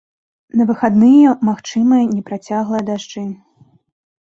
На 0.61 0.65
выхадныя 0.69 1.35
магчымыя 1.51 2.11
непрацяглыя 2.17 2.83
дажджы. 2.93 3.31